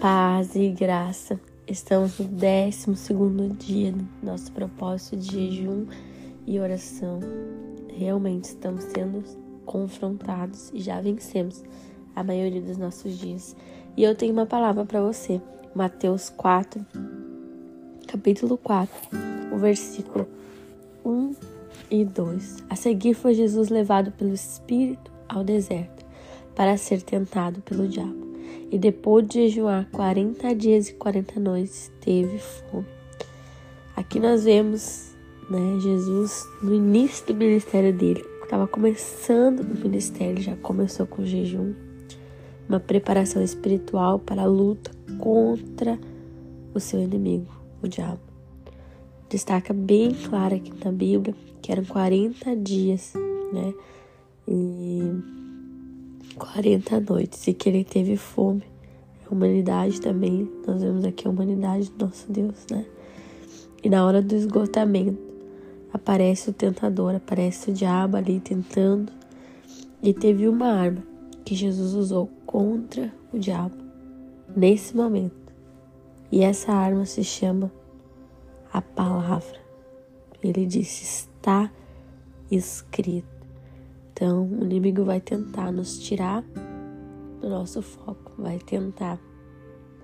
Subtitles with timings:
[0.00, 1.40] Paz e graça.
[1.66, 5.86] Estamos no 12 dia do nosso propósito de jejum
[6.46, 7.18] e oração.
[7.92, 9.24] Realmente estamos sendo
[9.66, 11.64] confrontados e já vencemos
[12.14, 13.56] a maioria dos nossos dias.
[13.96, 15.40] E eu tenho uma palavra para você.
[15.74, 16.86] Mateus 4,
[18.06, 18.94] capítulo 4,
[19.52, 20.28] o versículo
[21.04, 21.34] 1
[21.90, 22.58] e 2.
[22.70, 26.06] A seguir foi Jesus levado pelo Espírito ao deserto
[26.54, 28.27] para ser tentado pelo diabo.
[28.70, 32.86] E depois de jejuar 40 dias e 40 noites, teve fome.
[33.96, 35.14] Aqui nós vemos
[35.50, 38.24] né, Jesus no início do ministério dele.
[38.42, 41.74] Estava começando o ministério, já começou com jejum,
[42.68, 45.98] uma preparação espiritual para a luta contra
[46.74, 47.50] o seu inimigo,
[47.82, 48.20] o diabo.
[49.28, 53.12] Destaca bem claro aqui na Bíblia que eram 40 dias,
[53.52, 53.74] né?
[54.46, 55.37] E
[56.38, 58.64] 40 noites e que ele teve fome.
[59.28, 62.86] A humanidade também, nós vemos aqui a humanidade do nosso Deus, né?
[63.82, 65.20] E na hora do esgotamento,
[65.92, 69.12] aparece o tentador, aparece o diabo ali tentando.
[70.02, 71.02] E teve uma arma
[71.44, 73.76] que Jesus usou contra o diabo
[74.56, 75.52] nesse momento.
[76.30, 77.70] E essa arma se chama
[78.72, 79.58] a palavra.
[80.42, 81.70] Ele disse: Está
[82.50, 83.37] escrito.
[84.18, 86.42] Então, o inimigo vai tentar nos tirar
[87.40, 89.16] do nosso foco, vai tentar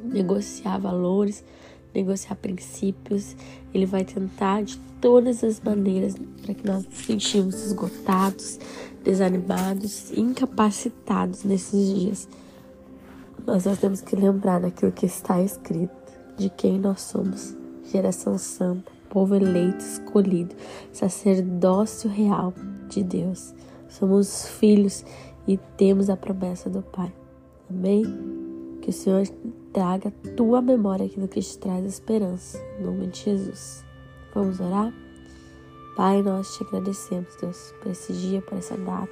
[0.00, 1.44] negociar valores,
[1.92, 3.34] negociar princípios,
[3.74, 8.60] ele vai tentar de todas as maneiras para que nós nos sentimos esgotados,
[9.02, 12.28] desanimados, incapacitados nesses dias.
[13.44, 17.56] Mas nós temos que lembrar daquilo que está escrito, de quem nós somos,
[17.90, 20.54] geração santa, povo eleito, escolhido,
[20.92, 22.54] sacerdócio real
[22.88, 23.52] de Deus.
[23.88, 25.04] Somos filhos
[25.46, 27.12] e temos a promessa do Pai.
[27.70, 28.04] Amém?
[28.80, 29.26] Que o Senhor
[29.72, 32.58] traga a tua memória aquilo que te traz esperança.
[32.78, 33.84] Em nome de Jesus.
[34.34, 34.92] Vamos orar?
[35.96, 39.10] Pai, nós te agradecemos, Deus, por esse dia, por essa data.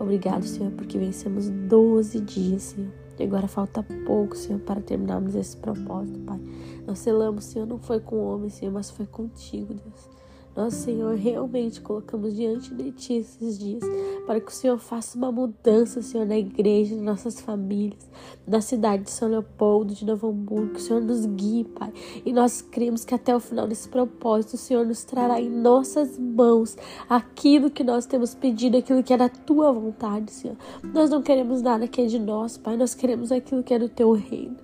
[0.00, 2.90] Obrigado, Senhor, porque vencemos 12 dias, Senhor.
[3.18, 6.40] E agora falta pouco, Senhor, para terminarmos esse propósito, Pai.
[6.86, 10.10] Nós selamos, Senhor, não foi com o homem, Senhor, mas foi contigo, Deus.
[10.54, 13.82] Nós, Senhor, realmente colocamos diante de Ti esses dias,
[14.26, 18.06] para que o Senhor faça uma mudança, Senhor, na igreja, nas nossas famílias,
[18.46, 21.90] na cidade de São Leopoldo, de Novo Hamburgo, que o Senhor nos guie, Pai.
[22.24, 26.18] E nós cremos que até o final desse propósito, o Senhor nos trará em nossas
[26.18, 26.76] mãos
[27.08, 30.56] aquilo que nós temos pedido, aquilo que é da Tua vontade, Senhor.
[30.82, 33.88] Nós não queremos nada que é de nós, Pai, nós queremos aquilo que é do
[33.88, 34.56] Teu reino.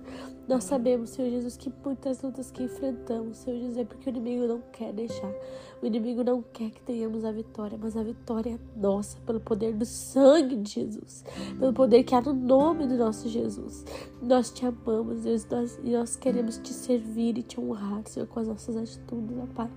[0.49, 4.47] Nós sabemos, Senhor Jesus, que muitas lutas que enfrentamos, Senhor Jesus, é porque o inimigo
[4.47, 5.31] não quer deixar.
[5.79, 9.75] O inimigo não quer que tenhamos a vitória, mas a vitória é nossa, pelo poder
[9.75, 11.23] do sangue de Jesus,
[11.59, 13.85] pelo poder que há no nome do nosso Jesus.
[14.23, 18.39] Nós te amamos, Deus, nós, e nós queremos te servir e te honrar, Senhor, com
[18.39, 19.69] as nossas atitudes, ó Pai.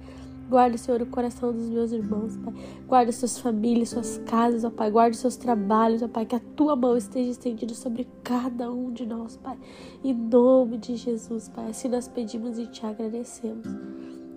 [0.49, 2.55] Guarde, Senhor, o coração dos meus irmãos, Pai.
[2.87, 4.91] Guarde suas famílias, suas casas, ó Pai.
[4.91, 6.27] Guarde seus trabalhos, ó Pai.
[6.27, 9.59] Que a tua mão esteja estendida sobre cada um de nós, Pai.
[10.05, 11.71] Em nome de Jesus, Pai.
[11.71, 13.67] Assim nós pedimos e te agradecemos.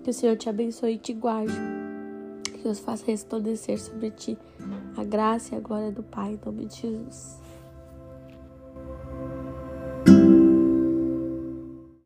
[0.02, 1.52] Que o Senhor te abençoe e te guarde.
[2.44, 4.38] Que Deus faça resplandecer sobre ti
[4.96, 7.38] a graça e a glória do Pai, em nome de Jesus.